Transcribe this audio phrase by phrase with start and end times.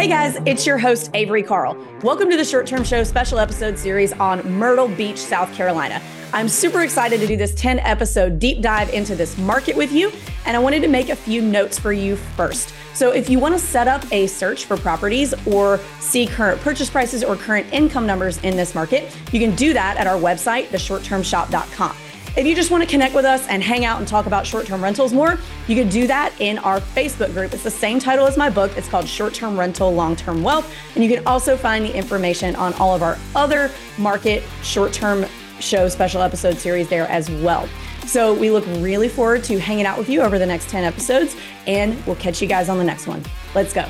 [0.00, 1.76] Hey guys, it's your host, Avery Carl.
[2.02, 6.00] Welcome to the Short Term Show special episode series on Myrtle Beach, South Carolina.
[6.32, 10.10] I'm super excited to do this 10 episode deep dive into this market with you,
[10.46, 12.72] and I wanted to make a few notes for you first.
[12.94, 16.88] So, if you want to set up a search for properties or see current purchase
[16.88, 20.68] prices or current income numbers in this market, you can do that at our website,
[20.68, 21.94] theshorttermshop.com.
[22.36, 24.66] If you just want to connect with us and hang out and talk about short
[24.66, 27.52] term rentals more, you can do that in our Facebook group.
[27.52, 28.76] It's the same title as my book.
[28.76, 30.72] It's called Short Term Rental Long Term Wealth.
[30.94, 35.26] And you can also find the information on all of our other market short term
[35.58, 37.68] show special episode series there as well.
[38.06, 41.36] So we look really forward to hanging out with you over the next 10 episodes,
[41.66, 43.24] and we'll catch you guys on the next one.
[43.54, 43.86] Let's go.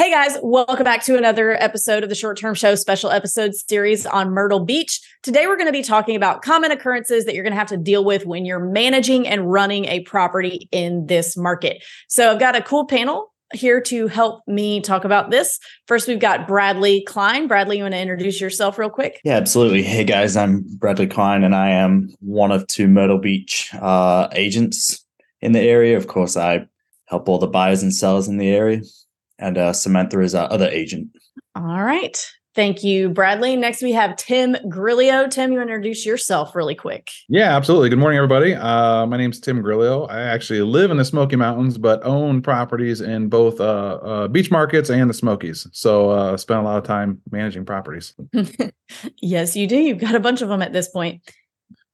[0.00, 4.06] Hey guys, welcome back to another episode of the Short Term Show special episode series
[4.06, 4.98] on Myrtle Beach.
[5.22, 7.76] Today, we're going to be talking about common occurrences that you're going to have to
[7.76, 11.84] deal with when you're managing and running a property in this market.
[12.08, 15.58] So, I've got a cool panel here to help me talk about this.
[15.86, 17.46] First, we've got Bradley Klein.
[17.46, 19.20] Bradley, you want to introduce yourself real quick?
[19.22, 19.82] Yeah, absolutely.
[19.82, 25.04] Hey guys, I'm Bradley Klein, and I am one of two Myrtle Beach uh, agents
[25.42, 25.98] in the area.
[25.98, 26.68] Of course, I
[27.04, 28.80] help all the buyers and sellers in the area
[29.40, 31.08] and uh, Samantha is our other agent.
[31.56, 32.24] All right.
[32.56, 33.54] Thank you, Bradley.
[33.54, 35.28] Next, we have Tim Grillo.
[35.28, 37.08] Tim, you introduce yourself really quick.
[37.28, 37.90] Yeah, absolutely.
[37.90, 38.54] Good morning, everybody.
[38.54, 40.06] Uh, my name is Tim Grillo.
[40.06, 44.50] I actually live in the Smoky Mountains, but own properties in both uh, uh, beach
[44.50, 45.68] markets and the Smokies.
[45.70, 48.14] So, uh, spend a lot of time managing properties.
[49.22, 49.76] yes, you do.
[49.76, 51.22] You've got a bunch of them at this point.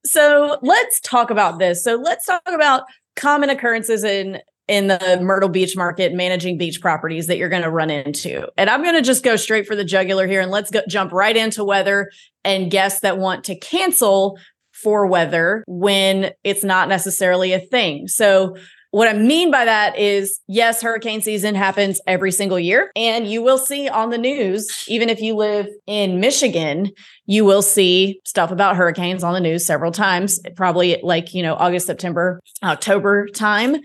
[0.06, 1.84] So, let's talk about this.
[1.84, 7.28] So, let's talk about common occurrences in in the Myrtle Beach market managing beach properties
[7.28, 8.48] that you're going to run into.
[8.56, 11.12] And I'm going to just go straight for the jugular here and let's go, jump
[11.12, 12.10] right into weather
[12.44, 14.38] and guests that want to cancel
[14.72, 18.08] for weather when it's not necessarily a thing.
[18.08, 18.56] So
[18.90, 22.90] what I mean by that is, yes, hurricane season happens every single year.
[22.96, 26.92] And you will see on the news, even if you live in Michigan,
[27.26, 31.54] you will see stuff about hurricanes on the news several times, probably like, you know,
[31.56, 33.76] August, September, October time.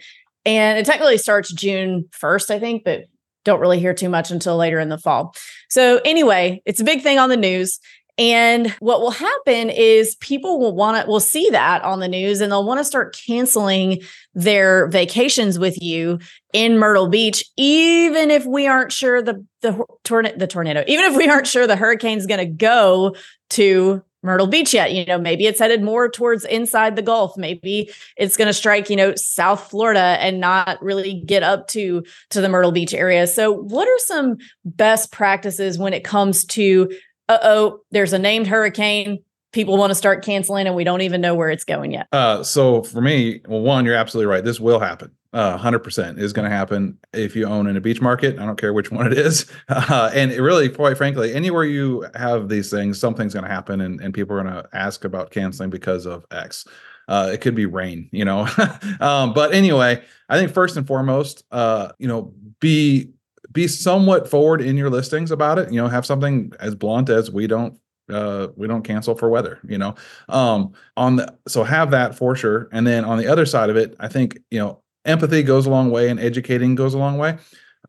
[0.46, 3.06] And it technically starts June 1st, I think, but
[3.44, 5.36] don't really hear too much until later in the fall.
[5.70, 7.80] So, anyway, it's a big thing on the news.
[8.18, 12.42] And what will happen is people will want to will see that on the news
[12.42, 14.02] and they'll want to start canceling
[14.36, 16.20] their vacations with you
[16.54, 21.18] in Myrtle Beach, even if we aren't sure the the tornado the tornado, even if
[21.18, 23.16] we aren't sure the hurricane's going to go
[23.52, 24.94] to Myrtle Beach yet.
[24.94, 27.38] You know, maybe it's headed more towards inside the Gulf.
[27.38, 32.04] Maybe it's going to strike, you know, South Florida and not really get up to
[32.30, 33.28] to the Myrtle Beach area.
[33.28, 36.92] So, what are some best practices when it comes to
[37.30, 41.22] uh oh, there's a named hurricane, people want to start canceling and we don't even
[41.22, 42.08] know where it's going yet?
[42.12, 44.44] Uh, so for me, well, one, you're absolutely right.
[44.44, 45.12] This will happen.
[45.34, 48.38] Uh, 100% is going to happen if you own in a beach market.
[48.38, 49.46] I don't care which one it is.
[49.70, 53.82] Uh, and it really, quite frankly, anywhere you have these things, something's going to happen
[53.82, 56.66] and, and people are going to ask about canceling because of X.
[57.08, 58.48] Uh, it could be rain, you know.
[59.00, 63.12] um, but anyway, I think first and foremost, uh, you know, be
[63.52, 65.72] be somewhat forward in your listings about it.
[65.72, 67.78] You know, have something as blunt as we don't
[68.10, 69.96] uh we don't cancel for weather you know
[70.28, 73.78] um on the so have that for sure and then on the other side of
[73.78, 77.18] it i think you know empathy goes a long way and educating goes a long
[77.18, 77.38] way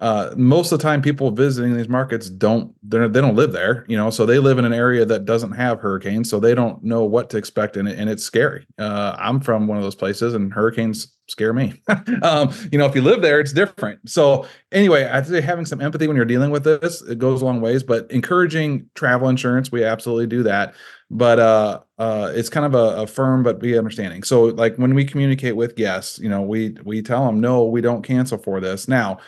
[0.00, 3.84] uh, most of the time people visiting these markets don't they're, they don't live there
[3.88, 6.82] you know so they live in an area that doesn't have hurricanes so they don't
[6.82, 10.34] know what to expect it and it's scary uh, i'm from one of those places
[10.34, 11.80] and hurricanes scare me
[12.22, 15.80] um, you know if you live there it's different so anyway i'd say having some
[15.80, 19.70] empathy when you're dealing with this it goes a long ways but encouraging travel insurance
[19.70, 20.74] we absolutely do that
[21.14, 24.22] but uh, uh, it's kind of a, a, firm but be understanding.
[24.22, 27.82] So like when we communicate with guests, you know, we we tell them no, we
[27.82, 28.88] don't cancel for this.
[28.88, 29.18] Now,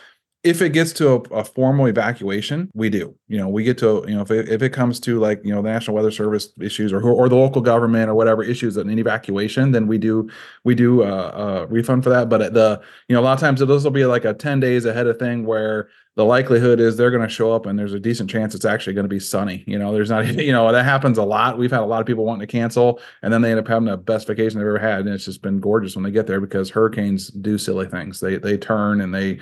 [0.45, 3.15] if it gets to a, a, formal evacuation, we do.
[3.27, 5.53] You know, we get to you know if it, if it comes to like you
[5.53, 8.87] know the National Weather Service issues or or the local government or whatever issues an
[8.97, 10.29] evacuation, then we do
[10.63, 12.29] we do a, uh, a refund for that.
[12.29, 14.85] But the you know a lot of times this will be like a ten days
[14.85, 17.99] ahead of thing where the likelihood is they're going to show up and there's a
[17.99, 19.63] decent chance it's actually going to be sunny.
[19.67, 21.57] You know, there's not you know that happens a lot.
[21.57, 23.85] We've had a lot of people wanting to cancel and then they end up having
[23.85, 26.39] the best vacation they've ever had, and it's just been gorgeous when they get there
[26.39, 28.19] because hurricanes do silly things.
[28.19, 29.39] They they turn and they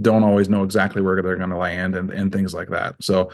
[0.00, 2.96] don't always know exactly where they're going to land and, and things like that.
[3.00, 3.30] So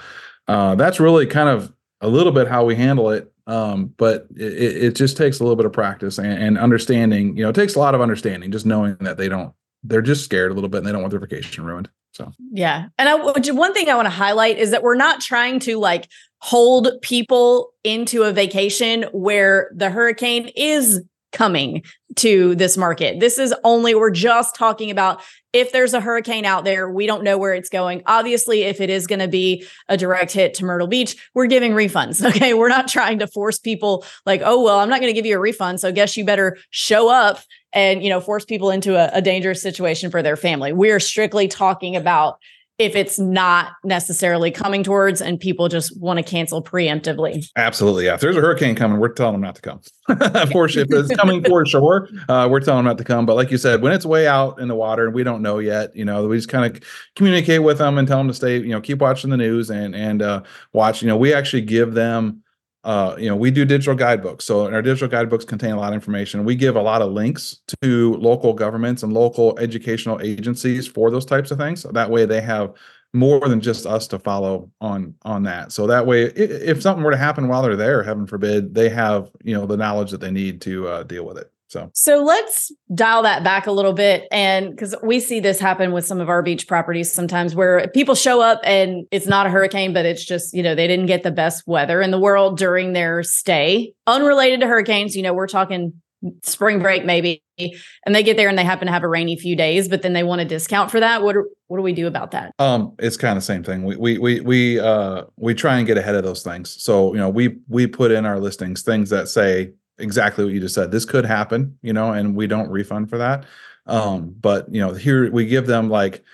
[0.48, 3.32] uh, that's really kind of a little bit how we handle it.
[3.46, 7.42] Um, but it, it, just takes a little bit of practice and, and, understanding, you
[7.42, 10.52] know, it takes a lot of understanding, just knowing that they don't, they're just scared
[10.52, 11.90] a little bit and they don't want their vacation ruined.
[12.12, 12.86] So, yeah.
[12.98, 16.08] And I, one thing I want to highlight is that we're not trying to like
[16.38, 21.82] hold people into a vacation where the hurricane is coming
[22.16, 23.20] to this market.
[23.20, 27.24] This is only, we're just talking about if there's a hurricane out there, we don't
[27.24, 28.02] know where it's going.
[28.06, 31.72] Obviously, if it is going to be a direct hit to Myrtle Beach, we're giving
[31.72, 32.22] refunds.
[32.32, 32.54] Okay.
[32.54, 35.36] We're not trying to force people like, oh, well, I'm not going to give you
[35.36, 35.80] a refund.
[35.80, 37.40] So guess you better show up
[37.74, 40.72] and, you know, force people into a, a dangerous situation for their family.
[40.72, 42.38] We're strictly talking about
[42.78, 47.46] if it's not necessarily coming towards and people just want to cancel preemptively.
[47.56, 48.06] Absolutely.
[48.06, 48.14] Yeah.
[48.14, 49.80] If there's a hurricane coming, we're telling them not to come.
[50.08, 53.26] of course, If it's coming for sure, uh, we're telling them not to come.
[53.26, 55.58] But like you said, when it's way out in the water and we don't know
[55.58, 56.82] yet, you know, we just kind of
[57.14, 59.94] communicate with them and tell them to stay, you know, keep watching the news and,
[59.94, 60.42] and, uh,
[60.72, 62.42] watch, you know, we actually give them,
[62.84, 64.44] uh, you know, we do digital guidebooks.
[64.44, 66.44] So our digital guidebooks contain a lot of information.
[66.44, 71.24] We give a lot of links to local governments and local educational agencies for those
[71.24, 71.84] types of things.
[71.84, 72.74] That way they have
[73.12, 75.70] more than just us to follow on on that.
[75.70, 79.30] So that way, if something were to happen while they're there, heaven forbid, they have
[79.44, 81.52] you know the knowledge that they need to uh, deal with it.
[81.72, 84.28] So, so let's dial that back a little bit.
[84.30, 88.14] And because we see this happen with some of our beach properties sometimes where people
[88.14, 91.22] show up and it's not a hurricane, but it's just, you know, they didn't get
[91.22, 95.16] the best weather in the world during their stay, unrelated to hurricanes.
[95.16, 95.94] You know, we're talking
[96.42, 99.56] spring break maybe and they get there and they happen to have a rainy few
[99.56, 101.34] days but then they want a discount for that what
[101.66, 104.18] what do we do about that um it's kind of the same thing we we
[104.18, 107.58] we we uh we try and get ahead of those things so you know we
[107.68, 110.90] we put in our listings things that say exactly what you just said.
[110.90, 113.44] This could happen, you know, and we don't refund for that.
[113.86, 116.24] Um, but you know, here we give them like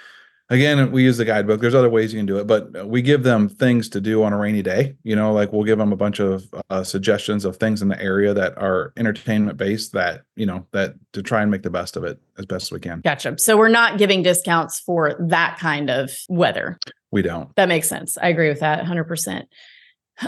[0.51, 1.61] again, we use the guidebook.
[1.61, 4.33] There's other ways you can do it, but we give them things to do on
[4.33, 4.97] a rainy day.
[5.03, 8.01] You know, like we'll give them a bunch of uh, suggestions of things in the
[8.01, 11.97] area that are entertainment based that, you know, that to try and make the best
[11.97, 13.01] of it as best as we can.
[13.01, 13.39] Gotcha.
[13.39, 16.79] So we're not giving discounts for that kind of weather.
[17.11, 17.55] We don't.
[17.57, 18.19] That makes sense.
[18.19, 19.45] I agree with that 100%.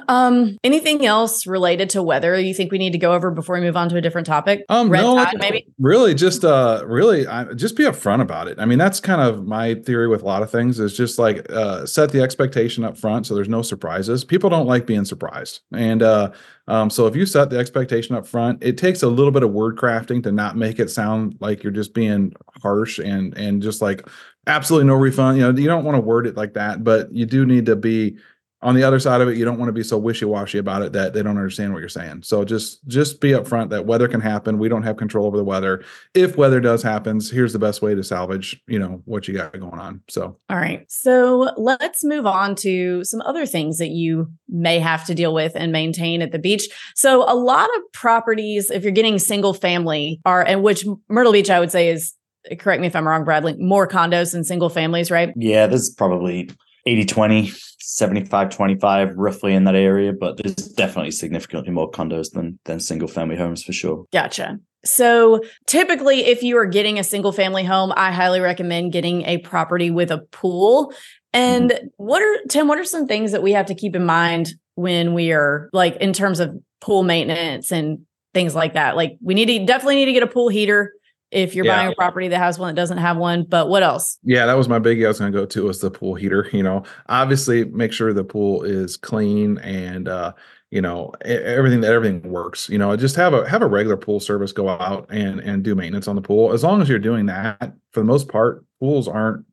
[0.09, 3.61] Um, anything else related to weather you think we need to go over before we
[3.61, 4.65] move on to a different topic?
[4.69, 5.67] Um, Red no, tide, maybe.
[5.79, 8.59] Really, just uh, really, I, just be upfront about it.
[8.59, 10.79] I mean, that's kind of my theory with a lot of things.
[10.79, 14.25] Is just like uh, set the expectation up front, so there's no surprises.
[14.25, 16.31] People don't like being surprised, and uh,
[16.69, 19.51] um, so if you set the expectation up front, it takes a little bit of
[19.51, 22.33] word crafting to not make it sound like you're just being
[22.63, 24.07] harsh and and just like
[24.47, 25.39] absolutely no refund.
[25.39, 27.77] You know, you don't want to word it like that, but you do need to
[27.77, 28.17] be
[28.63, 30.93] on the other side of it, you don't want to be so wishy-washy about it
[30.93, 32.23] that they don't understand what you're saying.
[32.23, 34.59] So just just be upfront that weather can happen.
[34.59, 35.83] We don't have control over the weather.
[36.15, 39.59] If weather does happens, here's the best way to salvage, you know, what you got
[39.59, 40.03] going on.
[40.09, 40.85] So all right.
[40.91, 45.53] So let's move on to some other things that you may have to deal with
[45.55, 46.69] and maintain at the beach.
[46.95, 51.51] So a lot of properties, if you're getting single family, are and which Myrtle Beach,
[51.51, 52.15] I would say is
[52.59, 55.33] correct me if I'm wrong, Bradley, more condos than single families, right?
[55.37, 56.51] Yeah, there's probably
[56.87, 62.59] 80 20 75 25 roughly in that area but there's definitely significantly more condos than
[62.65, 64.07] than single family homes for sure.
[64.13, 64.59] Gotcha.
[64.85, 69.39] So typically if you are getting a single family home i highly recommend getting a
[69.39, 70.93] property with a pool.
[71.33, 71.87] And mm-hmm.
[71.97, 75.15] what are tim what are some things that we have to keep in mind when
[75.15, 78.97] we are like in terms of pool maintenance and things like that?
[78.97, 80.95] Like we need to definitely need to get a pool heater
[81.31, 81.77] if you're yeah.
[81.77, 83.45] buying a property that has one that doesn't have one.
[83.45, 84.19] But what else?
[84.23, 85.05] Yeah, that was my biggie.
[85.05, 86.49] I was going to go to was the pool heater.
[86.53, 90.33] You know, obviously make sure the pool is clean and uh,
[90.71, 92.69] you know everything that everything works.
[92.69, 95.75] You know, just have a have a regular pool service go out and and do
[95.75, 96.53] maintenance on the pool.
[96.53, 99.45] As long as you're doing that, for the most part, pools aren't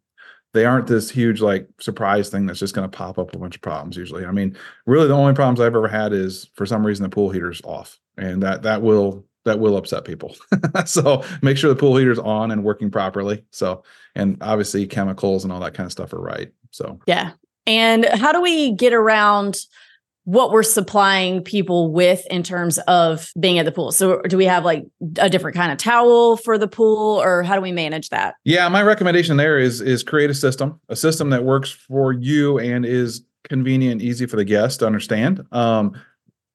[0.54, 3.56] they aren't this huge like surprise thing that's just going to pop up a bunch
[3.56, 4.58] of problems usually i mean
[4.88, 8.00] really the only problems i've ever had is for some reason the pool heater's off
[8.18, 10.36] and that that will that will upset people.
[10.86, 13.44] so make sure the pool heater's on and working properly.
[13.52, 13.84] So,
[14.16, 16.52] and obviously chemicals and all that kind of stuff are right.
[16.72, 17.32] So, yeah.
[17.66, 19.58] And how do we get around
[20.24, 23.92] what we're supplying people with in terms of being at the pool?
[23.92, 24.86] So, do we have like
[25.20, 28.36] a different kind of towel for the pool or how do we manage that?
[28.44, 32.60] Yeah, my recommendation there is is create a system, a system that works for you
[32.60, 35.46] and is convenient, easy for the guest to understand.
[35.52, 35.94] Um,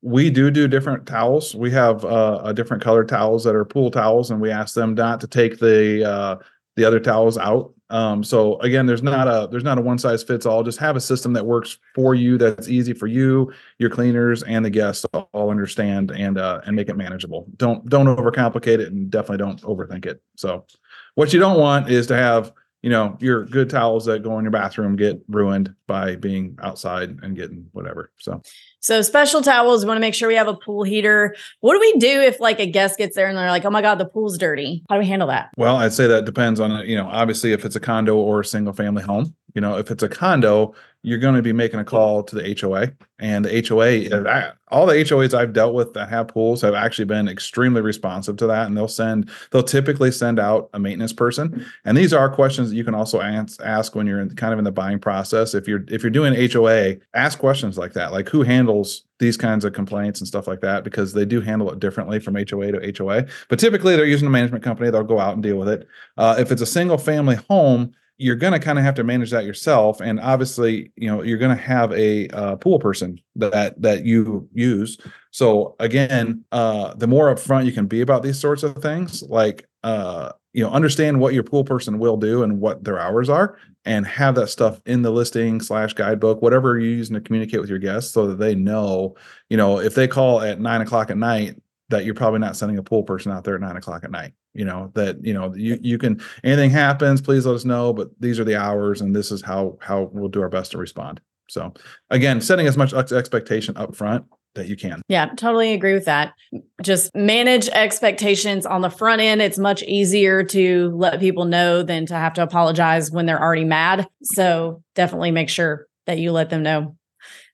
[0.03, 1.55] we do do different towels.
[1.55, 4.95] We have uh, a different colored towels that are pool towels, and we ask them
[4.95, 6.37] not to take the uh,
[6.77, 7.73] the other towels out.
[7.89, 10.65] Um, so again, there's not a there's not a one size fits all.
[10.65, 14.65] Just have a system that works for you, that's easy for you, your cleaners, and
[14.65, 17.47] the guests all understand and uh, and make it manageable.
[17.57, 20.21] Don't don't overcomplicate it, and definitely don't overthink it.
[20.37, 20.67] So,
[21.15, 24.45] what you don't want is to have you know your good towels that go in
[24.45, 28.11] your bathroom get ruined by being outside and getting whatever.
[28.19, 28.43] So
[28.83, 31.37] So special towels, we want to make sure we have a pool heater.
[31.61, 33.81] What do we do if like a guest gets there and they're like, "Oh my
[33.81, 35.51] god, the pool's dirty." How do we handle that?
[35.57, 38.45] Well, I'd say that depends on you know obviously if it's a condo or a
[38.45, 39.35] single family home.
[39.55, 42.57] You know, if it's a condo, you're going to be making a call to the
[42.59, 46.75] HOA, and the HOA, uh, all the HOAs I've dealt with that have pools have
[46.75, 51.13] actually been extremely responsive to that, and they'll send, they'll typically send out a maintenance
[51.13, 54.59] person, and these are questions that you can also ask when you're in, kind of
[54.59, 55.55] in the buying process.
[55.55, 58.72] If you're if you're doing HOA, ask questions like that, like who handles
[59.19, 62.35] these kinds of complaints and stuff like that, because they do handle it differently from
[62.35, 63.27] HOA to HOA.
[63.49, 65.87] But typically, they're using a management company; they'll go out and deal with it.
[66.17, 69.31] Uh, if it's a single family home you're going to kind of have to manage
[69.31, 73.81] that yourself and obviously you know you're going to have a uh, pool person that
[73.81, 74.99] that you use
[75.33, 79.67] so again uh the more upfront you can be about these sorts of things like
[79.83, 83.59] uh you know understand what your pool person will do and what their hours are
[83.85, 87.71] and have that stuff in the listing slash guidebook whatever you're using to communicate with
[87.71, 89.15] your guests so that they know
[89.49, 91.57] you know if they call at nine o'clock at night
[91.89, 94.33] that you're probably not sending a pool person out there at nine o'clock at night
[94.55, 98.11] you know that you know you you can anything happens please let us know but
[98.21, 101.21] these are the hours and this is how how we'll do our best to respond.
[101.49, 101.73] So
[102.11, 104.25] again setting as much expectation up front
[104.55, 105.03] that you can.
[105.09, 106.35] Yeah totally agree with that.
[106.83, 109.43] Just manage expectations on the front end.
[109.43, 113.65] It's much easier to let people know than to have to apologize when they're already
[113.65, 114.07] mad.
[114.23, 116.97] So definitely make sure that you let them know.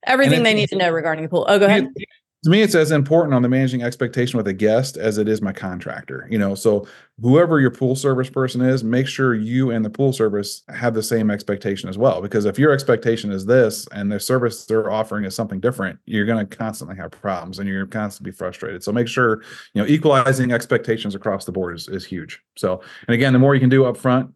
[0.07, 1.47] Everything they need to know regarding the pool.
[1.49, 1.89] Oh go ahead
[2.45, 5.43] to me it's as important on the managing expectation with a guest as it is
[5.43, 6.55] my contractor you know?
[6.55, 6.87] So
[7.21, 11.03] whoever your pool service person is make sure you and the pool service have the
[11.03, 15.25] same expectation as well because if your expectation is this and the service they're offering
[15.25, 18.83] is something different you're going to constantly have problems and you're going constantly be frustrated.
[18.85, 19.43] So make sure
[19.75, 22.41] you know equalizing expectations across the board is, is huge.
[22.57, 24.33] So and again the more you can do up front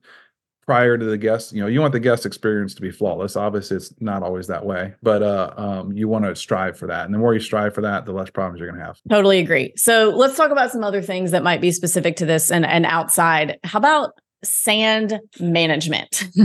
[0.67, 3.37] prior to the guest you know you want the guest experience to be flawless.
[3.37, 7.05] Obviously it's not always that way but uh um you want to strive for that.
[7.05, 8.99] And the more you strive for that the less problems you're going to have.
[9.09, 9.73] Totally agree.
[9.77, 12.87] So let's talk about some other things that might be specific to this and and
[12.87, 13.59] outside.
[13.65, 14.13] How about
[14.45, 16.29] sand management?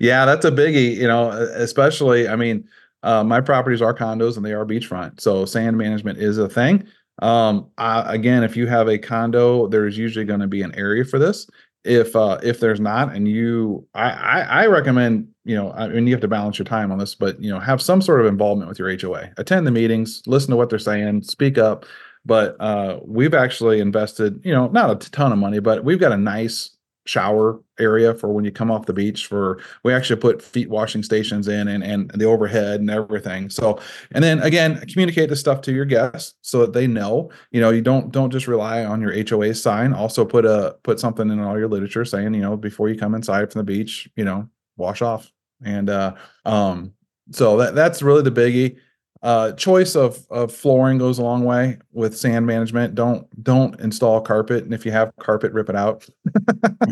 [0.00, 2.68] Yeah that's a biggie you know especially i mean
[3.04, 6.84] uh, my properties are condos and they are beachfront so sand management is a thing.
[7.22, 11.04] Um I, again if you have a condo there's usually going to be an area
[11.04, 11.48] for this
[11.88, 16.06] if uh if there's not and you I, I i recommend you know i mean
[16.06, 18.26] you have to balance your time on this but you know have some sort of
[18.26, 21.86] involvement with your hoa attend the meetings listen to what they're saying speak up.
[22.26, 26.12] But uh we've actually invested you know not a ton of money but we've got
[26.12, 26.70] a nice
[27.08, 31.02] shower area for when you come off the beach for we actually put feet washing
[31.02, 33.48] stations in and and the overhead and everything.
[33.48, 33.80] So
[34.12, 37.30] and then again communicate the stuff to your guests so that they know.
[37.50, 39.94] You know you don't don't just rely on your hoa sign.
[39.94, 43.14] Also put a put something in all your literature saying you know before you come
[43.14, 44.46] inside from the beach you know
[44.76, 45.32] wash off.
[45.64, 46.92] And uh um
[47.32, 48.76] so that that's really the biggie
[49.22, 52.94] uh, choice of of flooring goes a long way with sand management.
[52.94, 56.06] Don't don't install carpet, and if you have carpet, rip it out.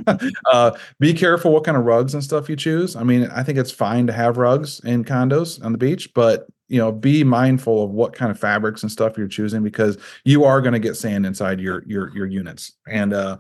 [0.52, 2.96] uh, be careful what kind of rugs and stuff you choose.
[2.96, 6.46] I mean, I think it's fine to have rugs in condos on the beach, but
[6.68, 10.44] you know, be mindful of what kind of fabrics and stuff you're choosing because you
[10.44, 12.72] are going to get sand inside your your your units.
[12.88, 13.38] And uh,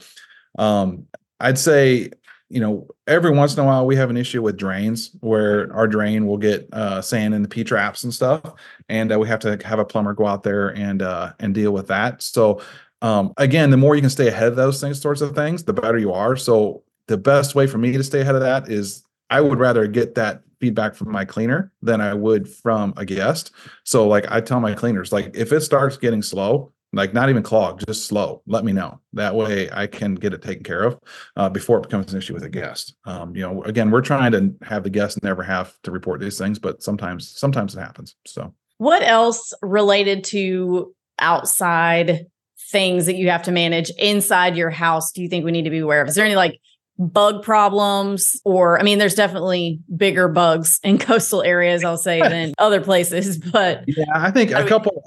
[0.58, 1.06] um,
[1.40, 2.10] I'd say
[2.48, 5.88] you know, every once in a while we have an issue with drains where our
[5.88, 8.54] drain will get uh, sand in the P traps and stuff,
[8.88, 11.72] and uh, we have to have a plumber go out there and uh, and deal
[11.72, 12.22] with that.
[12.22, 12.60] So
[13.02, 15.72] um, again, the more you can stay ahead of those things, sorts of things, the
[15.72, 16.36] better you are.
[16.36, 19.86] So the best way for me to stay ahead of that is I would rather
[19.86, 23.50] get that feedback from my cleaner than I would from a guest.
[23.84, 27.42] So like I tell my cleaners, like if it starts getting slow, like not even
[27.42, 28.42] clogged, just slow.
[28.46, 29.00] Let me know.
[29.12, 30.98] That way I can get it taken care of
[31.36, 32.96] uh, before it becomes an issue with a guest.
[33.04, 36.38] Um, you know, again, we're trying to have the guest never have to report these
[36.38, 38.16] things, but sometimes, sometimes it happens.
[38.26, 42.26] So, what else related to outside
[42.70, 45.70] things that you have to manage inside your house do you think we need to
[45.70, 46.08] be aware of?
[46.08, 46.58] Is there any like
[46.98, 52.54] bug problems or i mean there's definitely bigger bugs in coastal areas i'll say than
[52.58, 55.05] other places but yeah i think a couple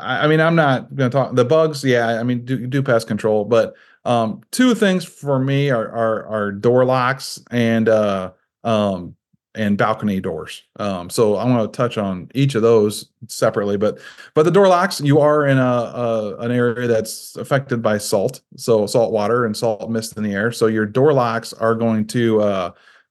[0.00, 3.44] i mean i'm not going to talk the bugs yeah i mean do, do control
[3.44, 8.30] but um two things for me are are, are door locks and uh
[8.64, 9.14] um
[9.54, 10.62] and balcony doors.
[10.76, 13.98] Um, so I want to touch on each of those separately, but
[14.34, 18.40] but the door locks, you are in a, a, an area that's affected by salt,
[18.56, 20.52] so salt water and salt mist in the air.
[20.52, 22.70] So your door locks are going to uh,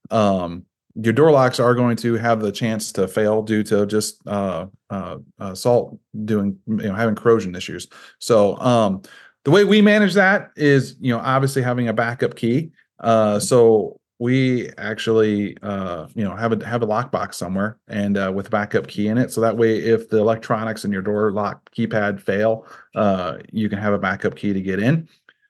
[0.10, 4.26] um, your door locks are going to have the chance to fail due to just
[4.28, 7.88] uh, uh, uh salt doing you know having corrosion issues.
[8.20, 9.02] So um,
[9.44, 12.72] the way we manage that is you know obviously having a backup key.
[13.00, 18.32] Uh, so we actually uh, you know have a have a lockbox somewhere and uh,
[18.34, 21.68] with backup key in it so that way if the electronics in your door lock
[21.76, 25.10] keypad fail uh, you can have a backup key to get in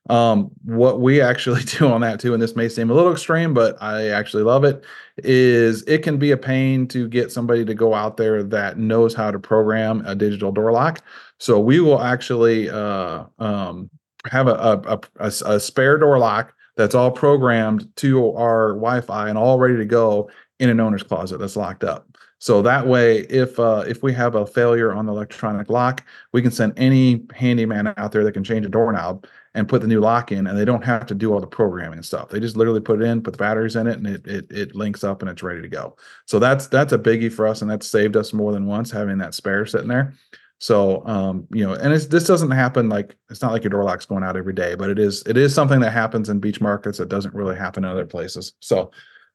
[0.09, 3.53] um, what we actually do on that too and this may seem a little extreme
[3.53, 4.85] but i actually love it
[5.23, 9.13] is it can be a pain to get somebody to go out there that knows
[9.13, 11.01] how to program a digital door lock
[11.39, 13.89] so we will actually uh, um,
[14.29, 19.37] have a, a, a, a spare door lock that's all programmed to our Wi-Fi and
[19.37, 22.07] all ready to go in an owner's closet that's locked up.
[22.39, 26.41] So that way, if uh, if we have a failure on the electronic lock, we
[26.41, 29.99] can send any handyman out there that can change a doorknob and put the new
[29.99, 32.29] lock in, and they don't have to do all the programming and stuff.
[32.29, 34.75] They just literally put it in, put the batteries in it, and it it, it
[34.75, 35.97] links up and it's ready to go.
[36.25, 39.17] So that's that's a biggie for us, and that's saved us more than once having
[39.17, 40.13] that spare sitting there.
[40.61, 44.05] So, um, you know, and this doesn't happen like it's not like your door lock's
[44.05, 46.99] going out every day, but it is it is something that happens in beach markets
[46.99, 48.53] that doesn't really happen in other places.
[48.59, 48.91] So,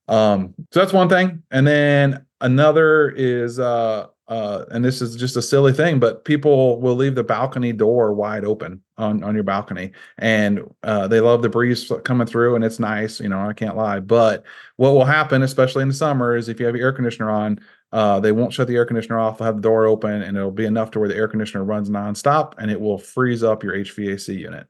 [0.06, 1.42] um, so that's one thing.
[1.50, 6.80] And then another is uh uh, and this is just a silly thing, but people
[6.80, 11.42] will leave the balcony door wide open on on your balcony, and uh, they love
[11.42, 13.20] the breeze coming through, and it's nice.
[13.20, 14.00] You know, I can't lie.
[14.00, 14.44] But
[14.76, 17.60] what will happen, especially in the summer, is if you have your air conditioner on,
[17.92, 19.38] uh, they won't shut the air conditioner off.
[19.38, 21.88] They'll have the door open, and it'll be enough to where the air conditioner runs
[21.88, 24.66] nonstop, and it will freeze up your HVAC unit.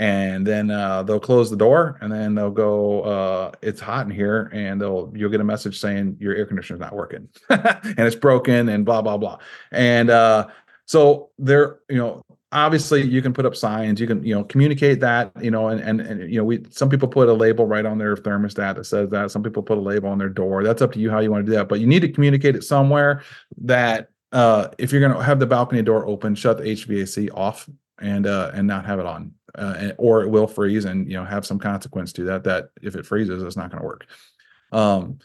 [0.00, 3.02] And then uh, they'll close the door, and then they'll go.
[3.02, 6.80] Uh, it's hot in here, and they'll you'll get a message saying your air conditioner's
[6.80, 9.36] not working, and it's broken, and blah blah blah.
[9.70, 10.46] And uh,
[10.86, 15.00] so they're you know obviously you can put up signs you can you know communicate
[15.00, 17.86] that you know and, and and you know we some people put a label right
[17.86, 20.82] on their thermostat that says that some people put a label on their door that's
[20.82, 22.64] up to you how you want to do that but you need to communicate it
[22.64, 23.22] somewhere
[23.56, 27.68] that uh if you're going to have the balcony door open shut the hvac off
[28.00, 31.24] and uh and not have it on uh, or it will freeze and you know
[31.24, 34.06] have some consequence to that that if it freezes it's not going to work.
[34.72, 35.18] Um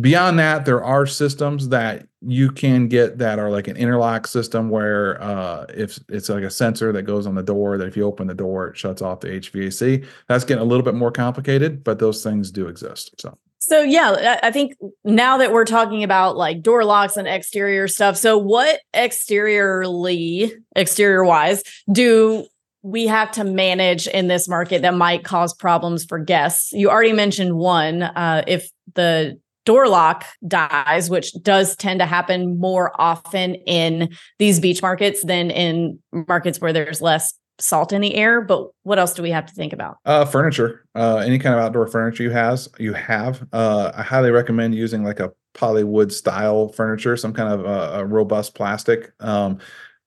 [0.00, 4.68] beyond that there are systems that you can get that are like an interlock system
[4.68, 8.04] where uh, if it's like a sensor that goes on the door that if you
[8.04, 11.82] open the door it shuts off the hvac that's getting a little bit more complicated
[11.82, 13.36] but those things do exist so.
[13.58, 18.16] So yeah i think now that we're talking about like door locks and exterior stuff
[18.16, 22.46] so what exteriorly exterior wise do
[22.86, 27.12] we have to manage in this market that might cause problems for guests you already
[27.12, 33.56] mentioned one uh, if the door lock dies, which does tend to happen more often
[33.66, 34.08] in
[34.38, 38.40] these beach markets than in markets where there's less salt in the air.
[38.40, 39.96] But what else do we have to think about?
[40.04, 43.46] Uh, furniture, uh, any kind of outdoor furniture you has, you have.
[43.52, 48.04] Uh, I highly recommend using like a polywood style furniture, some kind of a, a
[48.04, 49.12] robust plastic.
[49.20, 49.58] Um,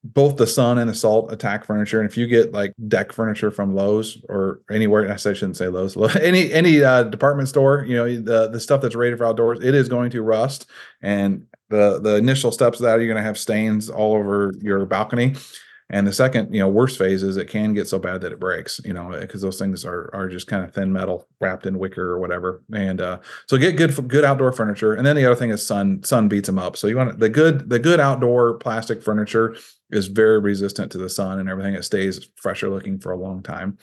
[0.04, 2.00] both the sun and the salt attack furniture.
[2.00, 5.98] And if you get like deck furniture from Lowe's or anywhere, I shouldn't say Lowe's,
[6.16, 9.76] any any uh, department store, you know, the the stuff that's rated for outdoors, it
[9.76, 10.70] is going to rust.
[11.02, 14.86] And the the initial steps of that, you're going to have stains all over your
[14.86, 15.36] balcony.
[15.92, 18.40] And the second, you know, worst phase is it can get so bad that it
[18.40, 21.80] breaks, you know, because those things are are just kind of thin metal wrapped in
[21.80, 22.62] wicker or whatever.
[22.74, 24.94] And uh, so get good good outdoor furniture.
[24.94, 26.78] And then the other thing is sun sun beats them up.
[26.78, 29.58] So you want the good the good outdoor plastic furniture
[29.90, 31.74] is very resistant to the sun and everything.
[31.74, 33.80] It stays fresher looking for a long time.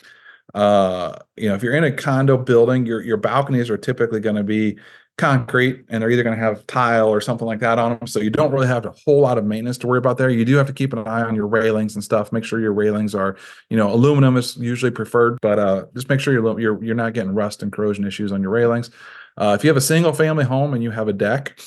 [0.55, 4.37] Uh, you know, if you're in a condo building, your your balconies are typically going
[4.37, 4.79] to be
[5.19, 8.07] concrete and they're either going to have tile or something like that on them.
[8.07, 10.29] So you don't really have a whole lot of maintenance to worry about there.
[10.29, 12.33] You do have to keep an eye on your railings and stuff.
[12.33, 13.37] Make sure your railings are,
[13.71, 17.15] you know, aluminum is usually preferred, but uh, just make sure you're you're you're not
[17.15, 18.91] getting rust and corrosion issues on your railings.
[19.39, 21.59] Uh, if you have a single family home and you have a deck,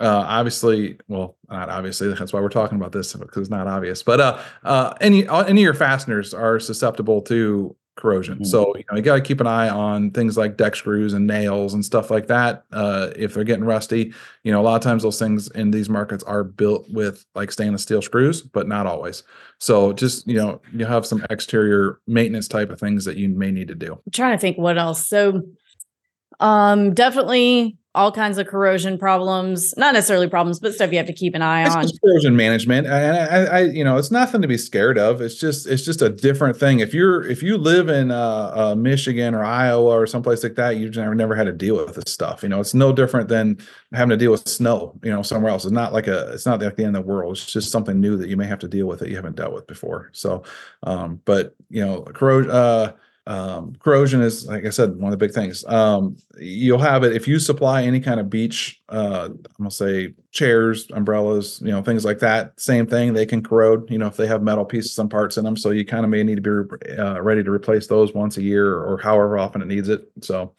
[0.00, 2.12] uh, obviously, well, not obviously.
[2.12, 4.02] That's why we're talking about this because it's not obvious.
[4.02, 8.36] But uh, uh, any uh, any of your fasteners are susceptible to corrosion.
[8.36, 8.44] Mm-hmm.
[8.44, 11.26] So you know you got to keep an eye on things like deck screws and
[11.26, 12.64] nails and stuff like that.
[12.72, 14.12] Uh, if they're getting rusty,
[14.44, 17.52] you know a lot of times those things in these markets are built with like
[17.52, 19.22] stainless steel screws, but not always.
[19.58, 23.50] So just you know you have some exterior maintenance type of things that you may
[23.50, 23.92] need to do.
[23.92, 25.06] I'm trying to think what else.
[25.06, 25.42] So
[26.40, 31.12] um definitely all kinds of corrosion problems not necessarily problems but stuff you have to
[31.12, 31.86] keep an eye it's on.
[32.04, 35.20] corrosion management and I, I, you know it's nothing to be scared of.
[35.20, 36.80] It's just it's just a different thing.
[36.80, 40.76] If you're if you live in uh, uh, michigan or iowa or someplace like that
[40.76, 42.42] you've never, never had to deal with this stuff.
[42.42, 43.58] You know it's no different than
[43.92, 45.64] having to deal with snow you know somewhere else.
[45.64, 47.36] It's not like a it's not like the end of the world.
[47.36, 49.54] It's just something new that you may have to deal with that you haven't dealt
[49.54, 50.10] with before.
[50.12, 50.44] So
[50.82, 52.92] um but you know corrosion uh
[53.28, 55.62] um, corrosion is, like I said, one of the big things.
[55.66, 60.14] Um, you'll have it if you supply any kind of beach, uh, I'm gonna say
[60.32, 62.58] chairs, umbrellas, you know, things like that.
[62.58, 63.90] Same thing, they can corrode.
[63.90, 66.10] You know, if they have metal pieces and parts in them, so you kind of
[66.10, 69.60] may need to be uh, ready to replace those once a year or however often
[69.60, 70.10] it needs it.
[70.22, 70.54] So,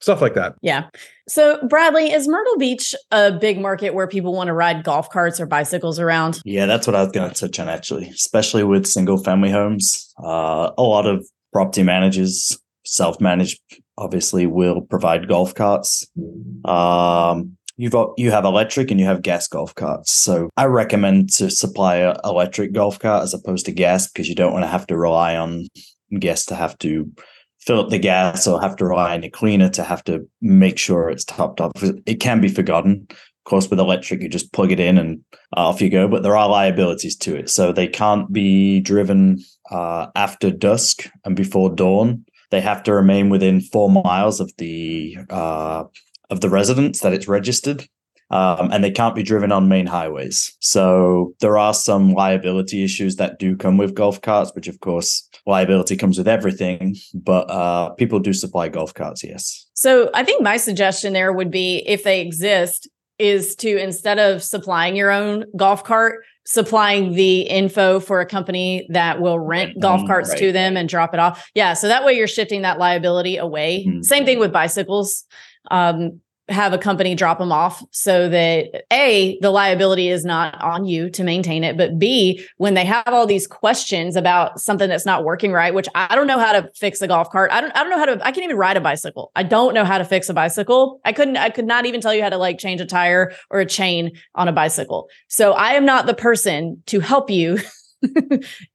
[0.00, 0.54] stuff like that.
[0.62, 0.88] Yeah.
[1.28, 5.38] So, Bradley, is Myrtle Beach a big market where people want to ride golf carts
[5.38, 6.40] or bicycles around?
[6.46, 10.14] Yeah, that's what I was going to touch on actually, especially with single family homes.
[10.18, 11.26] Uh, a lot of
[11.56, 13.58] property managers, self managed,
[13.96, 16.06] obviously, will provide golf carts.
[16.66, 20.12] Um, you've got you have electric and you have gas golf carts.
[20.12, 24.34] So I recommend to supply a electric golf cart as opposed to gas because you
[24.34, 25.68] don't want to have to rely on
[26.20, 27.10] gas to have to
[27.58, 30.76] fill up the gas or have to rely on a cleaner to have to make
[30.76, 31.72] sure it's topped up.
[32.04, 33.06] It can be forgotten.
[33.10, 36.06] Of course, with electric, you just plug it in and off you go.
[36.06, 39.38] But there are liabilities to it, so they can't be driven
[39.70, 42.24] uh, after dusk and before dawn.
[42.50, 45.84] They have to remain within four miles of the uh,
[46.30, 47.88] of the residence that it's registered.
[48.28, 50.56] Um, and they can't be driven on main highways.
[50.58, 55.28] So there are some liability issues that do come with golf carts, which of course
[55.46, 59.66] liability comes with everything, but uh, people do supply golf carts, yes.
[59.74, 64.42] So I think my suggestion there would be if they exist, is to instead of
[64.42, 70.06] supplying your own golf cart, supplying the info for a company that will rent golf
[70.06, 70.38] carts right.
[70.38, 71.50] to them and drop it off.
[71.54, 71.74] Yeah.
[71.74, 73.84] So that way you're shifting that liability away.
[73.86, 74.02] Mm-hmm.
[74.02, 75.24] Same thing with bicycles
[75.70, 80.84] um, have a company drop them off so that a the liability is not on
[80.84, 85.04] you to maintain it but b when they have all these questions about something that's
[85.04, 87.50] not working right which i don't know how to fix a golf cart.
[87.50, 89.32] I don't i don't know how to i can't even ride a bicycle.
[89.34, 91.00] I don't know how to fix a bicycle.
[91.04, 93.60] I couldn't i could not even tell you how to like change a tire or
[93.60, 95.08] a chain on a bicycle.
[95.28, 97.58] So i am not the person to help you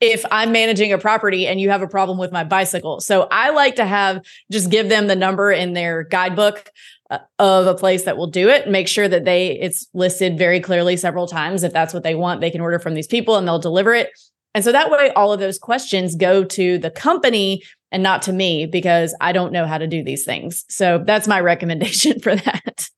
[0.02, 3.00] if I'm managing a property and you have a problem with my bicycle.
[3.02, 6.70] So I like to have just give them the number in their guidebook
[7.10, 10.62] uh, of a place that will do it make sure that they it's listed very
[10.62, 13.46] clearly several times if that's what they want they can order from these people and
[13.46, 14.10] they'll deliver it
[14.54, 18.34] and so that way all of those questions go to the company and not to
[18.34, 20.65] me because I don't know how to do these things.
[20.70, 22.89] So that's my recommendation for that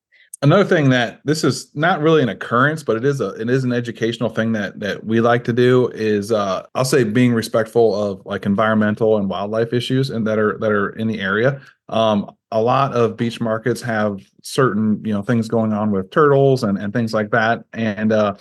[0.43, 3.63] another thing that this is not really an occurrence but it is a it is
[3.63, 7.95] an educational thing that that we like to do is uh i'll say being respectful
[7.95, 12.29] of like environmental and wildlife issues and that are that are in the area um
[12.51, 16.77] a lot of beach markets have certain you know things going on with turtles and
[16.77, 18.35] and things like that and uh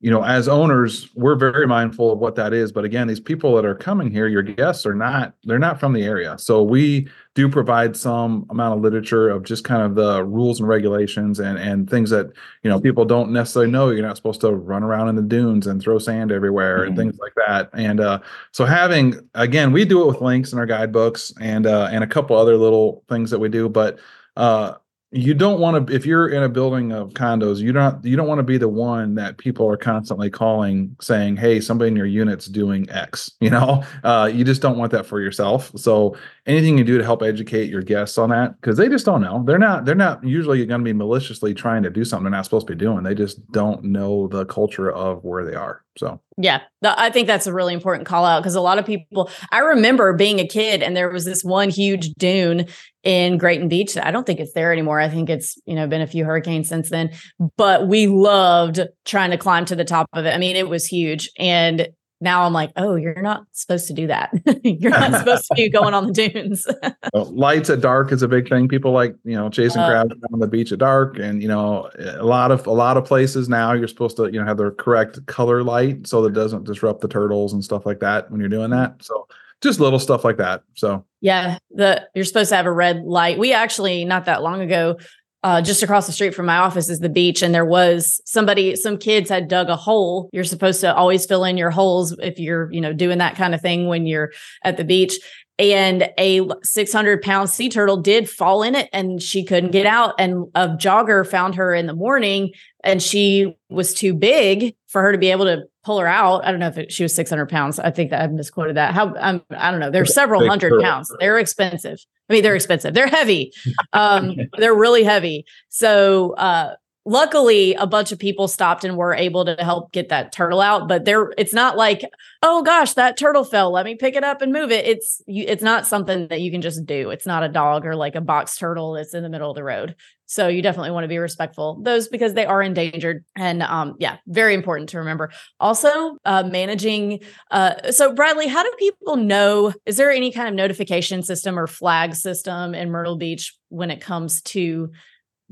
[0.00, 2.70] you know, as owners, we're very mindful of what that is.
[2.70, 5.94] But again, these people that are coming here, your guests are not, they're not from
[5.94, 6.36] the area.
[6.36, 10.68] So we do provide some amount of literature of just kind of the rules and
[10.68, 12.26] regulations and and things that,
[12.62, 13.90] you know, people don't necessarily know.
[13.90, 16.88] You're not supposed to run around in the dunes and throw sand everywhere mm-hmm.
[16.88, 17.70] and things like that.
[17.72, 18.20] And uh,
[18.52, 22.06] so having again, we do it with links in our guidebooks and uh, and a
[22.06, 23.98] couple other little things that we do, but
[24.36, 24.74] uh
[25.14, 28.26] you don't want to if you're in a building of condos you don't you don't
[28.26, 32.06] want to be the one that people are constantly calling saying hey somebody in your
[32.06, 33.84] unit's doing x you know?
[34.02, 35.70] Uh, you just don't want that for yourself.
[35.76, 39.20] So anything you do to help educate your guests on that because they just don't
[39.20, 39.42] know.
[39.46, 42.44] They're not they're not usually going to be maliciously trying to do something they're not
[42.44, 43.02] supposed to be doing.
[43.02, 47.46] They just don't know the culture of where they are so yeah i think that's
[47.46, 50.82] a really important call out because a lot of people i remember being a kid
[50.82, 52.66] and there was this one huge dune
[53.04, 53.98] in Grayton Beach.
[53.98, 54.98] I don't think it's there anymore.
[54.98, 57.10] I think it's, you know, been a few hurricanes since then,
[57.58, 60.34] but we loved trying to climb to the top of it.
[60.34, 61.30] I mean, it was huge.
[61.38, 61.88] And
[62.24, 64.32] now I'm like, oh, you're not supposed to do that.
[64.64, 66.66] you're not supposed to be going on the dunes.
[67.12, 68.66] well, lights at dark is a big thing.
[68.66, 71.18] People like, you know, chasing uh, crabs on the beach at dark.
[71.18, 74.40] And, you know, a lot of a lot of places now you're supposed to, you
[74.40, 77.86] know, have the correct color light so that it doesn't disrupt the turtles and stuff
[77.86, 79.04] like that when you're doing that.
[79.04, 79.28] So
[79.60, 80.62] just little stuff like that.
[80.74, 83.38] So yeah, the you're supposed to have a red light.
[83.38, 84.98] We actually not that long ago
[85.44, 87.42] uh, just across the street from my office is the beach.
[87.42, 90.30] And there was somebody some kids had dug a hole.
[90.32, 93.54] You're supposed to always fill in your holes if you're you know doing that kind
[93.54, 94.32] of thing when you're
[94.64, 95.14] at the beach.
[95.56, 100.14] And a 600 pound sea turtle did fall in it and she couldn't get out.
[100.18, 102.52] And a jogger found her in the morning
[102.82, 106.44] and she was too big for her to be able to pull her out.
[106.44, 107.78] I don't know if it, she was 600 pounds.
[107.78, 108.94] I think that i misquoted that.
[108.94, 109.90] How um, i don't know.
[109.90, 111.14] They're several hundred pounds.
[111.20, 112.94] They're expensive I mean, they're expensive.
[112.94, 113.52] They're heavy.
[113.92, 115.44] Um, they're really heavy.
[115.68, 120.32] So uh, luckily a bunch of people stopped and were able to help get that
[120.32, 122.02] turtle out but there it's not like
[122.44, 123.72] oh gosh that turtle fell.
[123.72, 124.86] Let me pick it up and move it.
[124.86, 127.10] It's it's not something that you can just do.
[127.10, 129.64] It's not a dog or like a box turtle that's in the middle of the
[129.64, 129.96] road.
[130.26, 134.18] So you definitely want to be respectful those because they are endangered and um yeah
[134.26, 135.30] very important to remember.
[135.58, 140.54] Also uh managing uh so bradley how do people know is there any kind of
[140.54, 144.90] notification system or flag system in myrtle beach when it comes to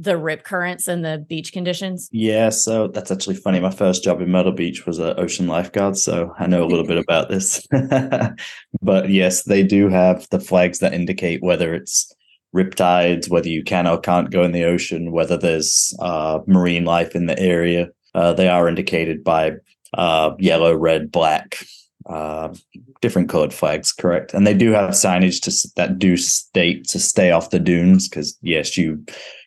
[0.03, 2.09] the rip currents and the beach conditions?
[2.13, 3.61] Yeah, so that's actually funny.
[3.61, 6.87] My first job in Myrtle Beach was an ocean lifeguard, so I know a little
[6.87, 7.67] bit about this.
[8.83, 12.13] but yes, they do have the flags that indicate whether it's
[12.55, 17.15] riptides, whether you can or can't go in the ocean, whether there's uh, marine life
[17.15, 17.89] in the area.
[18.15, 19.53] Uh, they are indicated by
[19.95, 21.65] uh, yellow, red, black,
[22.07, 22.53] uh,
[23.01, 24.35] different colored flags, correct?
[24.35, 28.37] And they do have signage to that do state to stay off the dunes because
[28.43, 29.05] yes, you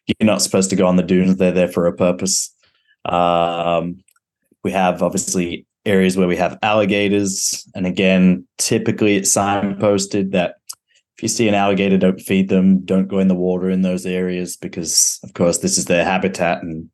[0.08, 2.54] you're not supposed to go on the dunes; they're there for a purpose.
[3.06, 3.98] Um,
[4.64, 10.56] we have obviously areas where we have alligators, and again, typically it's signposted that
[11.18, 14.06] if you see an alligator, don't feed them, don't go in the water in those
[14.06, 16.90] areas because, of course, this is their habitat and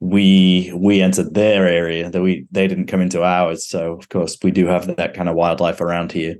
[0.00, 4.38] we we entered their area that we they didn't come into ours so of course
[4.44, 6.36] we do have that kind of wildlife around here.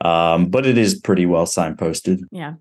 [0.00, 2.20] Um, but it is pretty well signposted.
[2.30, 2.54] Yeah.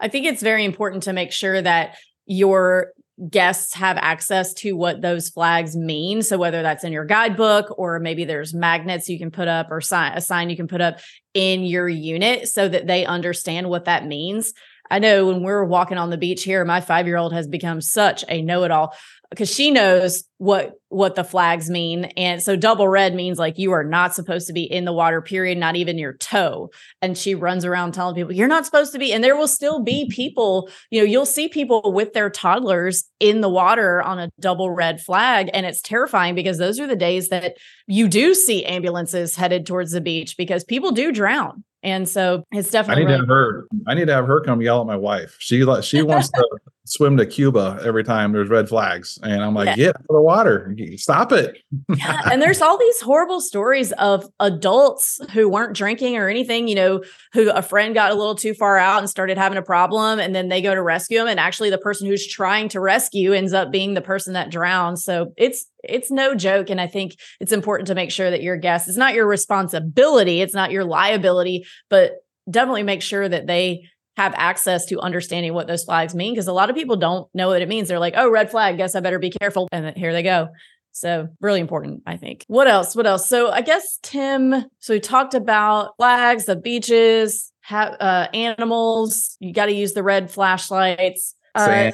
[0.00, 1.96] I think it's very important to make sure that
[2.28, 2.92] your
[3.30, 6.22] guests have access to what those flags mean.
[6.22, 9.80] So whether that's in your guidebook or maybe there's magnets you can put up or
[9.80, 11.00] sign a sign you can put up
[11.34, 14.52] in your unit so that they understand what that means
[14.90, 17.80] I know when we're walking on the beach here, my five year old has become
[17.80, 18.94] such a know it all
[19.30, 22.06] because she knows what what the flags mean.
[22.16, 25.20] And so double red means like you are not supposed to be in the water
[25.20, 26.70] period not even your toe.
[27.02, 29.82] And she runs around telling people you're not supposed to be and there will still
[29.82, 34.30] be people you know you'll see people with their toddlers in the water on a
[34.40, 38.64] double red flag and it's terrifying because those are the days that you do see
[38.64, 43.02] ambulances headed towards the beach because people do drown and so it's definitely.
[43.02, 43.66] I need really- to have her.
[43.86, 45.36] I need to have her come yell at my wife.
[45.38, 46.48] She she wants to
[46.88, 49.76] swim to Cuba every time there's red flags, and I'm like, yeah.
[49.76, 51.58] get out of the water, stop it.
[51.96, 56.68] yeah, and there's all these horrible stories of adults who weren't drinking or anything.
[56.68, 59.62] You know, who a friend got a little too far out and started having a
[59.62, 62.80] problem, and then they go to rescue them, and actually the person who's trying to
[62.80, 65.04] rescue ends up being the person that drowns.
[65.04, 68.56] So it's it's no joke and i think it's important to make sure that your
[68.56, 72.16] guests, it's not your responsibility it's not your liability but
[72.50, 76.52] definitely make sure that they have access to understanding what those flags mean because a
[76.52, 77.88] lot of people don't know what it means.
[77.88, 80.48] They're like oh red flag guess i better be careful and here they go.
[80.92, 82.44] So really important i think.
[82.48, 82.96] What else?
[82.96, 83.28] What else?
[83.28, 89.36] So i guess tim so we talked about flags the beaches have uh, animals.
[89.40, 91.34] You got to use the red flashlights.
[91.54, 91.90] Uh,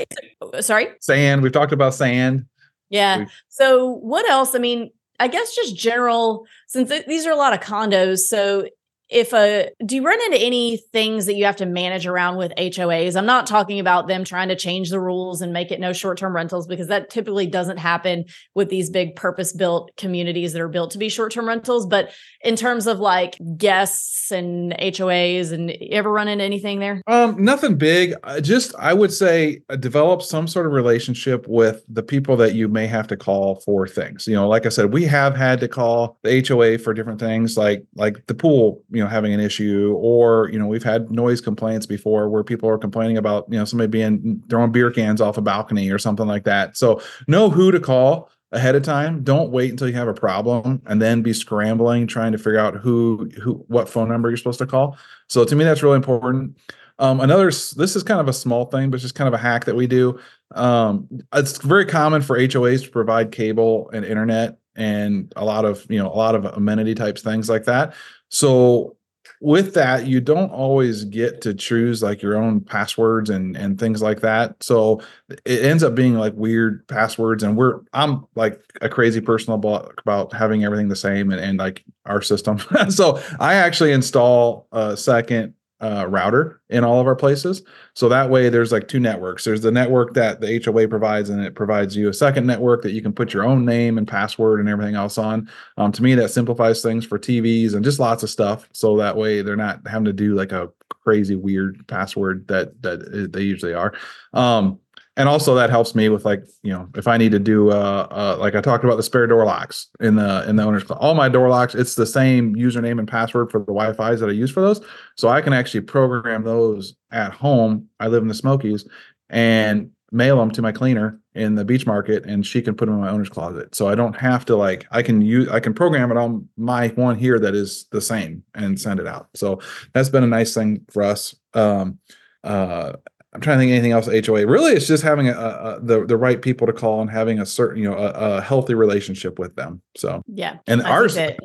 [0.61, 0.89] sorry?
[1.01, 1.43] Sand.
[1.43, 2.47] We've talked about sand.
[2.91, 3.25] Yeah.
[3.49, 4.55] So what else?
[4.55, 8.19] I mean, I guess just general since th- these are a lot of condos.
[8.19, 8.69] So
[9.09, 12.53] if a do you run into any things that you have to manage around with
[12.57, 13.17] HOAs?
[13.17, 16.35] I'm not talking about them trying to change the rules and make it no short-term
[16.35, 20.99] rentals because that typically doesn't happen with these big purpose-built communities that are built to
[20.99, 22.11] be short-term rentals, but
[22.43, 27.03] in terms of like guests and HOAs and ever run into anything there?
[27.07, 28.15] Um nothing big.
[28.41, 32.69] Just I would say uh, develop some sort of relationship with the people that you
[32.69, 34.27] may have to call for things.
[34.27, 37.57] You know, like I said, we have had to call the HOA for different things
[37.57, 41.41] like like the pool, you know having an issue or you know we've had noise
[41.41, 45.37] complaints before where people are complaining about you know somebody being throwing beer cans off
[45.37, 46.77] a balcony or something like that.
[46.77, 49.25] So know who to call ahead of time.
[49.25, 52.77] Don't wait until you have a problem and then be scrambling trying to figure out
[52.77, 54.97] who who what phone number you're supposed to call.
[55.29, 56.57] So to me that's really important.
[57.01, 59.65] Um, another this is kind of a small thing but just kind of a hack
[59.65, 60.21] that we do.
[60.55, 65.87] Um, it's very common for HOAs to provide cable and internet and a lot of
[65.89, 67.95] you know a lot of amenity types things like that
[68.29, 68.97] so
[69.45, 74.01] with that, you don't always get to choose like your own passwords and and things
[74.01, 74.63] like that.
[74.63, 75.03] So
[75.45, 77.43] it ends up being like weird passwords.
[77.43, 81.59] And we're I'm like a crazy person about about having everything the same and, and
[81.59, 82.59] like our system.
[82.89, 87.63] so I actually install a second uh, router in all of our places.
[87.95, 89.45] So that way, there's like two networks.
[89.45, 92.93] There's the network that the HOA provides, and it provides you a second network that
[92.93, 95.51] you can put your own name and password and everything else on.
[95.77, 98.69] Um, to me, that simplifies things for TVs and just lots of stuff.
[98.73, 103.33] So that way, they're not having to do like a crazy weird password that that
[103.33, 103.95] they usually are.
[104.33, 104.79] Um,
[105.17, 108.07] and also that helps me with like you know if i need to do uh,
[108.11, 110.99] uh like i talked about the spare door locks in the in the owner's club
[111.01, 114.33] all my door locks it's the same username and password for the wi-fi's that i
[114.33, 114.81] use for those.
[115.17, 117.89] So i can actually program those at home.
[118.01, 118.87] I live in the smokies
[119.31, 122.95] and mail them to my cleaner in the beach market and she can put them
[122.95, 123.75] in my owner's closet.
[123.75, 126.89] So i don't have to like i can use i can program it on my
[126.89, 129.29] one here that is the same and send it out.
[129.35, 129.61] So
[129.93, 131.35] that's been a nice thing for us.
[131.55, 131.99] Um
[132.43, 132.95] uh
[133.35, 134.07] I'm trying to think anything else.
[134.07, 137.41] HOA really, it's just having a, a, the the right people to call and having
[137.41, 139.83] a certain you know a, a healthy relationship with them.
[139.97, 141.37] So yeah, and I ours yeah.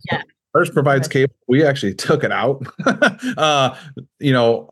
[0.53, 1.33] ours provides cable.
[1.47, 2.63] We actually took it out.
[3.37, 3.75] uh,
[4.19, 4.71] you know,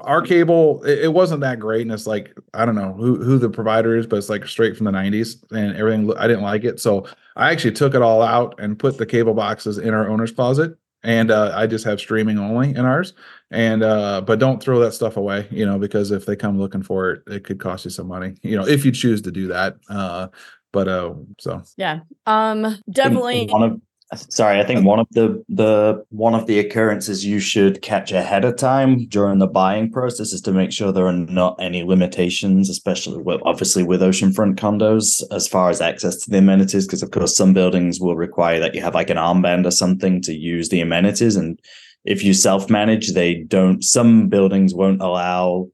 [0.00, 3.38] our cable it, it, wasn't that great, and it's like I don't know who who
[3.38, 6.12] the provider is, but it's like straight from the '90s and everything.
[6.16, 9.34] I didn't like it, so I actually took it all out and put the cable
[9.34, 13.14] boxes in our owner's closet and uh, I just have streaming only in ours.
[13.50, 16.82] And uh, but don't throw that stuff away, you know, because if they come looking
[16.82, 19.46] for it, it could cost you some money, you know, if you choose to do
[19.48, 19.76] that.
[19.88, 20.28] Uh,
[20.72, 23.80] but uh, so yeah, um, definitely one of
[24.14, 28.44] sorry i think one of the the one of the occurrences you should catch ahead
[28.44, 32.70] of time during the buying process is to make sure there are not any limitations
[32.70, 37.10] especially with obviously with oceanfront condos as far as access to the amenities because of
[37.10, 40.68] course some buildings will require that you have like an armband or something to use
[40.68, 41.60] the amenities and
[42.06, 45.68] if you self-manage they don't some buildings won't allow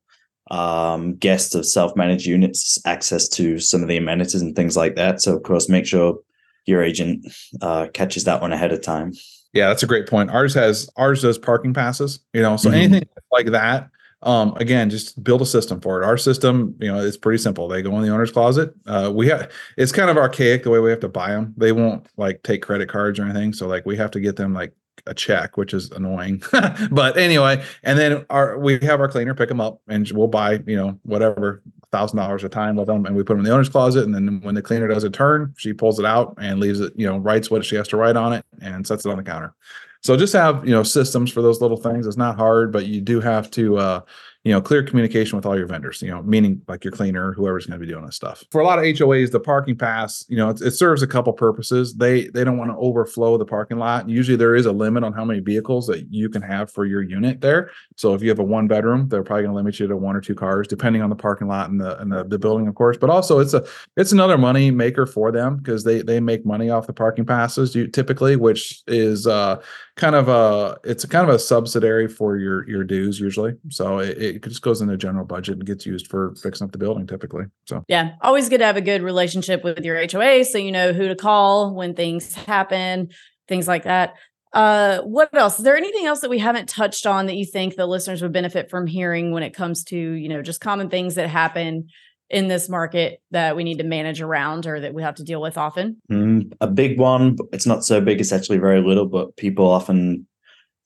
[0.51, 5.23] um, guests of self-managed units access to some of the amenities and things like that
[5.23, 6.19] so of course make sure
[6.67, 7.27] your agent
[7.61, 9.13] uh, catches that one ahead of time.
[9.53, 10.31] Yeah, that's a great point.
[10.31, 12.77] Ours has ours does parking passes, you know, so mm-hmm.
[12.77, 13.89] anything like that.
[14.23, 16.07] Um, again, just build a system for it.
[16.07, 17.67] Our system, you know, it's pretty simple.
[17.67, 18.73] They go in the owner's closet.
[18.87, 21.55] Uh, we have it's kind of archaic the way we have to buy them.
[21.57, 23.53] They won't like take credit cards or anything.
[23.53, 24.73] So like we have to get them like
[25.07, 26.43] a check, which is annoying.
[26.91, 30.61] but anyway, and then our we have our cleaner pick them up and we'll buy,
[30.67, 33.53] you know, whatever thousand dollars a time with them, and we put them in the
[33.53, 34.05] owner's closet.
[34.05, 36.93] And then when the cleaner does a turn, she pulls it out and leaves it,
[36.97, 39.23] you know, writes what she has to write on it and sets it on the
[39.23, 39.55] counter.
[40.03, 42.07] So just have you know systems for those little things.
[42.07, 44.01] It's not hard, but you do have to uh,
[44.45, 47.67] you know clear communication with all your vendors you know meaning like your cleaner whoever's
[47.67, 48.43] going to be doing this stuff.
[48.51, 51.33] For a lot of hoas the parking pass you know it, it serves a couple
[51.33, 51.95] purposes.
[51.95, 54.09] They they don't want to overflow the parking lot.
[54.09, 57.03] Usually there is a limit on how many vehicles that you can have for your
[57.03, 57.71] unit there.
[57.97, 60.17] So if you have a one bedroom they're probably going to limit you to one
[60.17, 62.75] or two cars depending on the parking lot and the and the, the building of
[62.75, 62.97] course.
[62.97, 63.65] But also it's a
[63.97, 67.75] it's another money maker for them because they they make money off the parking passes
[67.75, 69.61] you typically which is uh
[69.97, 73.55] kind of a it's a kind of a subsidiary for your your dues usually.
[73.69, 76.73] So it, it just goes in the general budget and gets used for fixing up
[76.73, 77.85] the building typically so.
[77.89, 81.09] Yeah always good to have a good relationship with your hoa so you know who
[81.09, 83.11] to call when things happen
[83.49, 84.15] things like that.
[84.55, 85.59] Uh what else?
[85.59, 88.33] Is there anything else that we haven't touched on that you think the listeners would
[88.33, 91.89] benefit from hearing when it comes to you know just common things that happen
[92.33, 95.41] in this market that we need to manage around or that we have to deal
[95.41, 95.99] with often?
[96.11, 100.27] Mm, a big one, it's not so big, it's actually very little, but people often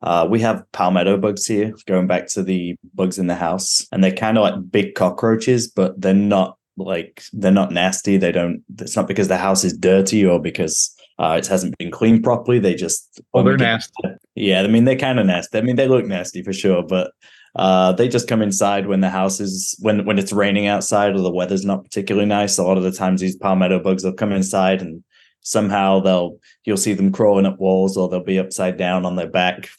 [0.03, 4.05] uh, we have palmetto bugs here, going back to the bugs in the house, and
[4.05, 8.17] they're kind of like big cockroaches, but they're not like they're not nasty.
[8.17, 8.63] They don't.
[8.79, 12.59] It's not because the house is dirty or because uh, it hasn't been cleaned properly.
[12.59, 13.93] They just oh, they're nasty.
[14.35, 15.59] Yeah, I mean they're kind of nasty.
[15.59, 17.13] I mean they look nasty for sure, but
[17.57, 21.21] uh, they just come inside when the house is when when it's raining outside or
[21.21, 22.59] the weather's not particularly nice.
[22.59, 25.03] A lot of the times these palmetto bugs will come inside and
[25.41, 29.29] somehow they'll you'll see them crawling up walls or they'll be upside down on their
[29.29, 29.71] back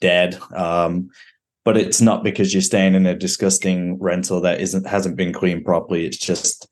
[0.00, 0.38] dead.
[0.54, 1.10] Um,
[1.64, 5.64] but it's not because you're staying in a disgusting rental that isn't hasn't been cleaned
[5.64, 6.06] properly.
[6.06, 6.68] It's just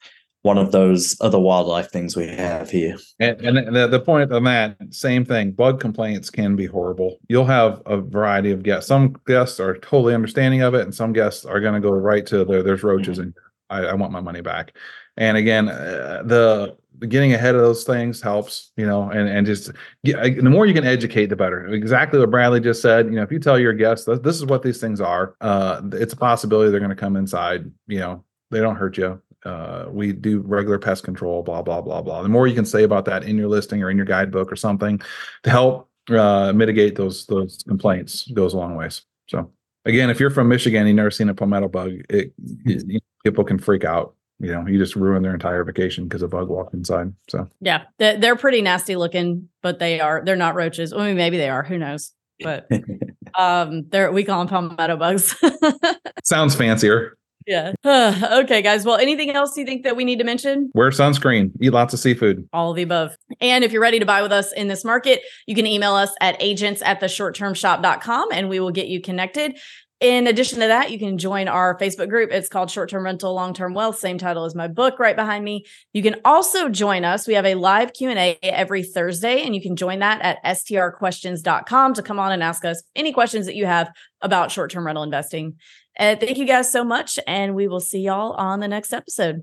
[0.49, 2.97] one of those other wildlife things we have here.
[3.21, 5.53] And, and the, the point on that, same thing.
[5.53, 7.19] Bug complaints can be horrible.
[7.29, 8.89] You'll have a variety of guests.
[8.89, 12.25] Some guests are totally understanding of it, and some guests are going to go right
[12.29, 12.63] to there.
[12.63, 13.35] There's roaches, and
[13.69, 14.75] I, I, want my money back.
[15.19, 19.71] And again, uh, the getting ahead of those things helps, you know, and and just
[20.03, 21.67] yeah, the more you can educate, the better.
[21.67, 23.05] Exactly what Bradley just said.
[23.07, 26.15] You know, if you tell your guests this is what these things are, uh, it's
[26.15, 27.71] a possibility they're going to come inside.
[27.87, 32.03] You know, they don't hurt you uh, we do regular pest control, blah, blah, blah,
[32.03, 32.23] blah.
[32.23, 34.57] The more you can say about that in your listing or in your guidebook or
[34.57, 35.01] something
[35.43, 39.03] to help uh, mitigate those those complaints goes a long ways.
[39.29, 39.51] So
[39.85, 42.33] again, if you're from Michigan, you've never seen a palmetto bug, it,
[42.65, 44.15] it, people can freak out.
[44.41, 47.13] You know, you just ruin their entire vacation because a bug walked inside.
[47.29, 50.93] So yeah, they're pretty nasty looking, but they are they're not roaches.
[50.93, 51.65] I mean, maybe they are.
[51.65, 52.13] Who knows?
[52.41, 52.71] But
[53.39, 55.35] um, they're we call them palmetto bugs.
[56.25, 57.18] Sounds fancier.
[57.49, 57.73] Yeah.
[58.43, 58.85] okay, guys.
[58.85, 60.71] Well, anything else you think that we need to mention?
[60.75, 62.47] Wear sunscreen, eat lots of seafood.
[62.53, 63.17] All of the above.
[63.41, 66.11] And if you're ready to buy with us in this market, you can email us
[66.21, 69.59] at agents at the shorttermshop.com and we will get you connected.
[70.01, 72.31] In addition to that, you can join our Facebook group.
[72.31, 73.99] It's called Short Term Rental, Long Term Wealth.
[73.99, 75.65] Same title as my book right behind me.
[75.93, 77.27] You can also join us.
[77.27, 82.03] We have a live Q&A every Thursday, and you can join that at strquestions.com to
[82.03, 85.57] come on and ask us any questions that you have about short term rental investing.
[85.99, 89.43] Uh, thank you guys so much, and we will see y'all on the next episode.